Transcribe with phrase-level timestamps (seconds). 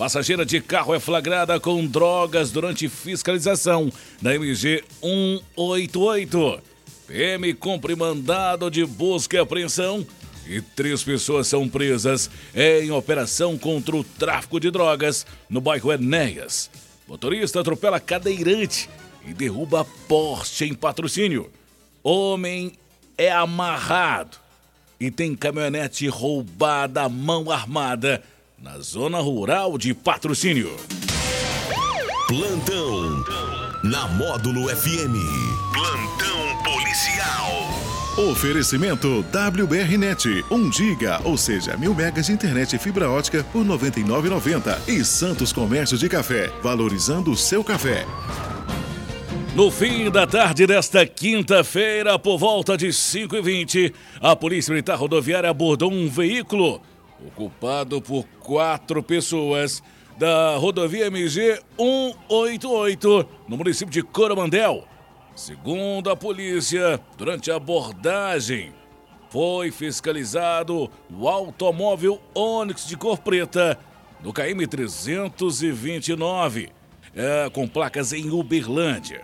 [0.00, 3.92] Passageira de carro é flagrada com drogas durante fiscalização
[4.22, 6.62] da MG 188.
[7.06, 10.06] PM cumpre mandado de busca e apreensão
[10.46, 16.70] e três pessoas são presas em operação contra o tráfico de drogas no bairro Enéas.
[17.06, 18.88] Motorista atropela cadeirante
[19.26, 21.50] e derruba poste em patrocínio.
[22.02, 22.72] Homem
[23.18, 24.38] é amarrado
[24.98, 28.22] e tem caminhonete roubada à mão armada
[28.60, 30.76] na zona rural de patrocínio.
[32.28, 33.24] Plantão
[33.82, 35.16] na Módulo FM.
[35.72, 38.30] Plantão policial.
[38.30, 43.68] Oferecimento WBRnet, 1 giga, ou seja, mil megas de internet e fibra ótica por R$
[43.68, 44.88] 99,90.
[44.88, 48.04] E Santos Comércio de Café, valorizando o seu café.
[49.56, 55.90] No fim da tarde desta quinta-feira, por volta de 5h20, a Polícia Militar Rodoviária abordou
[55.90, 56.82] um veículo
[57.26, 59.82] ocupado por quatro pessoas
[60.18, 64.84] da rodovia MG 188, no município de Coromandel.
[65.34, 68.72] Segundo a polícia, durante a abordagem,
[69.30, 73.78] foi fiscalizado o automóvel Onix de cor preta
[74.20, 76.70] do KM 329,
[77.14, 79.22] é, com placas em Uberlândia.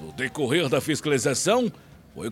[0.00, 1.70] No decorrer da fiscalização,
[2.14, 2.30] foi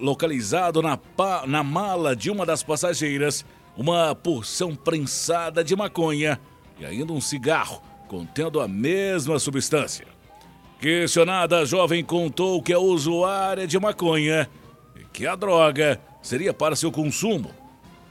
[0.00, 0.98] localizado na,
[1.46, 3.44] na mala de uma das passageiras
[3.76, 6.40] uma porção prensada de maconha
[6.78, 10.06] e ainda um cigarro contendo a mesma substância.
[10.78, 14.50] Questionada, a jovem contou que é usuária de maconha
[14.96, 17.50] e que a droga seria para seu consumo.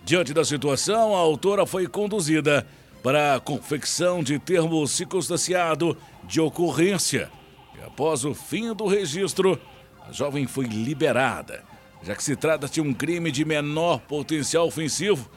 [0.04, 2.66] Diante da situação, a autora foi conduzida
[3.04, 7.30] para a confecção de termo circunstanciado de ocorrência.
[7.78, 9.60] E após o fim do registro,
[10.08, 11.64] a jovem foi liberada,
[12.02, 15.30] já que se trata de um crime de menor potencial ofensivo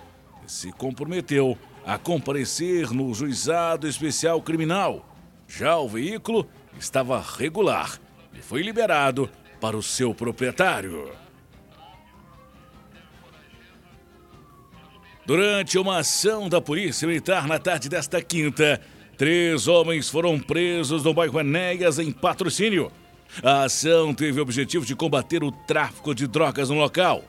[0.47, 5.07] se comprometeu a comparecer no juizado especial criminal.
[5.47, 8.01] Já o veículo estava regular
[8.33, 11.11] e foi liberado para o seu proprietário.
[15.27, 18.81] Durante uma ação da Polícia Militar na tarde desta quinta,
[19.17, 22.93] três homens foram presos no bairro Enéas, em patrocínio.
[23.43, 27.25] A ação teve o objetivo de combater o tráfico de drogas no local.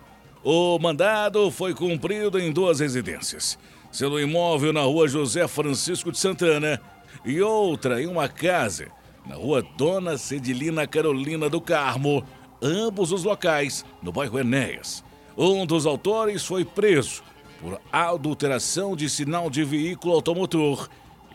[0.48, 3.58] O mandado foi cumprido em duas residências,
[3.92, 6.80] sendo um imóvel na rua José Francisco de Santana
[7.26, 8.90] e outra em uma casa
[9.26, 12.24] na rua Dona Cedilina Carolina do Carmo,
[12.62, 15.04] ambos os locais no bairro Enéas.
[15.36, 17.24] Um dos autores foi preso
[17.60, 20.88] por adulteração de sinal de veículo automotor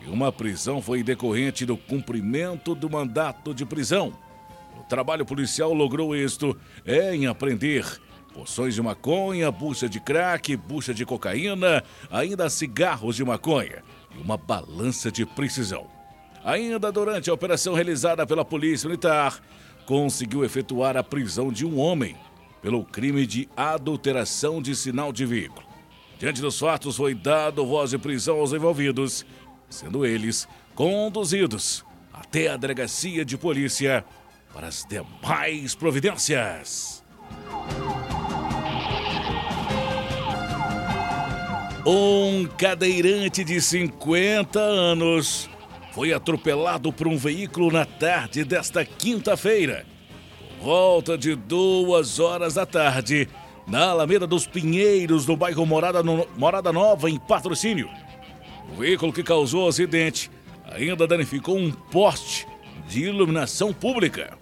[0.06, 4.12] e uma prisão foi decorrente do cumprimento do mandato de prisão.
[4.78, 6.56] O trabalho policial logrou êxito
[6.86, 8.00] em apreender
[8.32, 13.82] porções de maconha, bucha de crack, bucha de cocaína, ainda cigarros de maconha
[14.16, 15.86] e uma balança de precisão.
[16.44, 19.40] Ainda durante a operação realizada pela Polícia Militar,
[19.84, 22.16] conseguiu efetuar a prisão de um homem
[22.62, 25.66] pelo crime de adulteração de sinal de veículo.
[26.18, 29.24] Diante dos fatos, foi dado voz de prisão aos envolvidos,
[29.68, 34.04] sendo eles conduzidos até a delegacia de polícia
[34.52, 37.02] para as demais providências.
[41.86, 45.48] Um cadeirante de 50 anos
[45.92, 49.86] foi atropelado por um veículo na tarde desta quinta-feira.
[50.60, 53.26] Volta de duas horas da tarde,
[53.66, 56.28] na Alameda dos Pinheiros, no bairro Morada, no...
[56.36, 57.88] Morada Nova, em patrocínio.
[58.70, 60.30] O veículo que causou o acidente
[60.70, 62.46] ainda danificou um poste
[62.88, 64.36] de iluminação pública.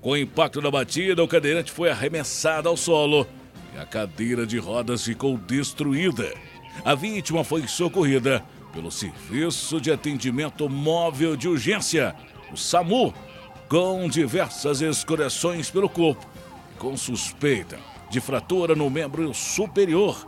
[0.00, 3.26] Com o impacto da batida, o cadeirante foi arremessado ao solo
[3.74, 6.32] e a cadeira de rodas ficou destruída.
[6.84, 12.14] A vítima foi socorrida pelo Serviço de Atendimento Móvel de Urgência,
[12.52, 13.12] o SAMU,
[13.68, 16.24] com diversas escoriações pelo corpo,
[16.78, 17.78] com suspeita
[18.08, 20.26] de fratura no membro superior.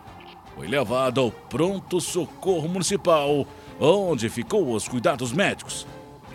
[0.55, 3.47] Foi levado ao pronto socorro municipal,
[3.79, 5.87] onde ficou os cuidados médicos.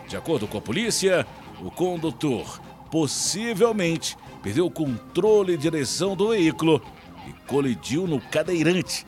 [0.08, 1.28] De acordo com a polícia,
[1.62, 2.60] o condutor
[2.90, 6.82] possivelmente perdeu o controle e direção do veículo
[7.28, 9.06] e colidiu no cadeirante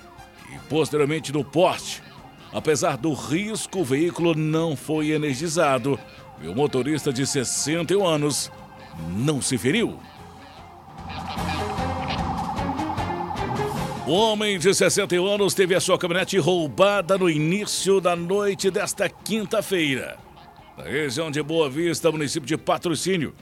[0.54, 2.02] e posteriormente no poste.
[2.54, 6.00] Apesar do risco, o veículo não foi energizado
[6.42, 8.52] e o motorista de 61 anos
[9.10, 10.00] não se feriu.
[14.08, 19.10] Um homem de 61 anos teve a sua caminhonete roubada no início da noite desta
[19.10, 20.18] quinta-feira.
[20.78, 23.36] Na região de Boa Vista, município de Patrocínio.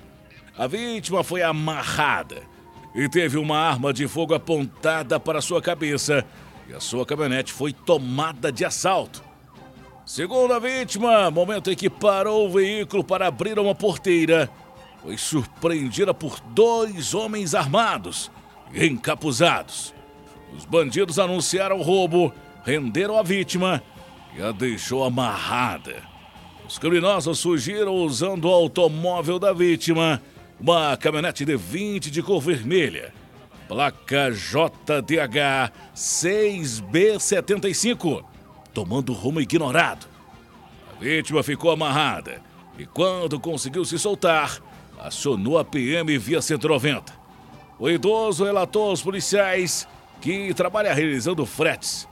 [0.57, 2.41] A vítima foi amarrada
[2.95, 6.25] e teve uma arma de fogo apontada para sua cabeça
[6.67, 9.23] e a sua caminhonete foi tomada de assalto.
[10.05, 14.49] Segundo a vítima, momento em que parou o veículo para abrir uma porteira,
[15.01, 18.31] foi surpreendida por dois homens armados
[18.73, 19.93] e encapuzados.
[20.55, 22.33] Os bandidos anunciaram o roubo,
[22.63, 23.83] renderam a vítima
[24.35, 26.03] e a deixou amarrada.
[26.67, 30.21] Os criminosos fugiram usando o automóvel da vítima,
[30.59, 33.13] uma caminhonete de 20 de cor vermelha,
[33.67, 38.23] placa JDH 6B75,
[38.73, 40.07] tomando rumo ignorado.
[40.95, 42.41] A vítima ficou amarrada
[42.77, 44.61] e, quando conseguiu se soltar,
[44.99, 47.13] acionou a PM via 190.
[47.77, 49.85] O idoso relatou aos policiais
[50.21, 52.07] que trabalha realizando fretes.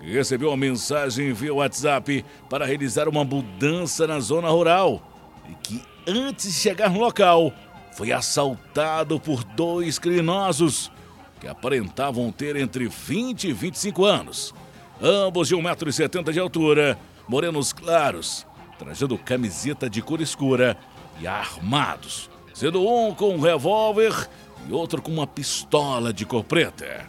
[0.00, 5.02] Recebeu uma mensagem via WhatsApp para realizar uma mudança na zona rural
[5.48, 7.52] e que, antes de chegar no local,
[7.92, 10.92] foi assaltado por dois criminosos
[11.40, 14.54] que aparentavam ter entre 20 e 25 anos.
[15.00, 16.98] Ambos de 1,70m de altura,
[17.28, 18.46] morenos claros,
[18.78, 20.76] trajando camiseta de cor escura
[21.20, 24.28] e armados, sendo um com um revólver
[24.68, 27.08] e outro com uma pistola de cor preta.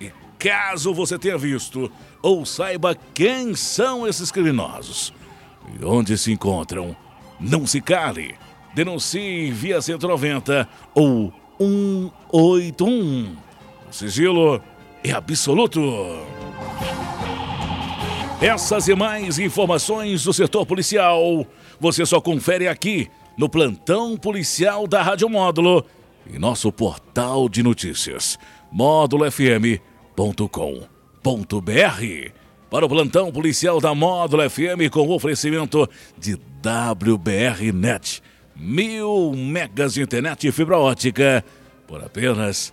[0.00, 5.12] E caso você tenha visto ou saiba quem são esses criminosos
[5.80, 6.96] e onde se encontram,
[7.38, 8.34] não se cale.
[8.74, 13.36] Denuncie via 190 ou 181.
[13.92, 14.60] Sigilo
[15.04, 15.80] é absoluto.
[18.40, 21.46] Essas e mais informações do setor policial
[21.78, 25.84] você só confere aqui no plantão policial da Rádio Módulo
[26.26, 28.38] e nosso portal de notícias
[28.70, 29.80] módulofm.com.br.
[32.70, 38.22] Para o plantão policial da Módulo FM com oferecimento de WBR Net.
[38.56, 41.44] Mil megas de internet e fibra ótica
[41.86, 42.72] por apenas